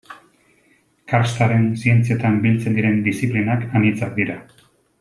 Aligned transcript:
Karstaren 1.11 1.67
zientzietan 1.83 2.39
biltzen 2.47 2.79
diren 2.79 2.99
diziplinak 3.09 3.69
anitzak 3.81 4.19
dira. 4.23 4.41